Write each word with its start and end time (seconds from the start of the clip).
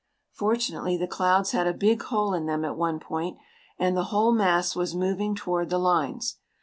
Fortunately 0.31 0.97
the 0.97 1.05
clouds 1.05 1.51
had 1.51 1.67
a 1.67 1.75
big 1.75 2.01
hole 2.01 2.33
in 2.33 2.47
them 2.47 2.65
at 2.65 2.75
one 2.75 2.99
point 2.99 3.37
and 3.77 3.95
the 3.95 4.05
whole 4.05 4.31
mass 4.31 4.75
was 4.75 4.95
moving 4.95 5.35
toward 5.35 5.69
the 5.69 5.77
lines. 5.77 6.39